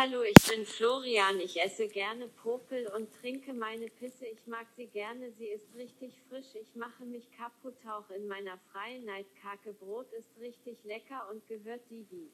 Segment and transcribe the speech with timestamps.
[0.00, 1.40] Hallo, ich bin Florian.
[1.40, 4.26] Ich esse gerne Popel und trinke meine Pisse.
[4.26, 5.32] Ich mag sie gerne.
[5.32, 6.54] Sie ist richtig frisch.
[6.54, 9.04] Ich mache mich kaputt auch in meiner freien
[9.42, 12.30] Kake Brot ist richtig lecker und gehört Didi.